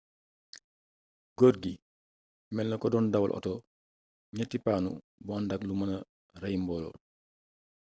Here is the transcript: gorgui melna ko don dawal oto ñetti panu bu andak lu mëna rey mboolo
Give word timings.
gorgui 1.37 1.73
melna 2.55 2.75
ko 2.81 2.87
don 2.93 3.05
dawal 3.13 3.31
oto 3.39 3.53
ñetti 4.37 4.57
panu 4.65 4.91
bu 5.25 5.31
andak 5.37 5.61
lu 5.67 5.73
mëna 5.79 5.97
rey 6.41 6.55
mboolo 6.61 6.89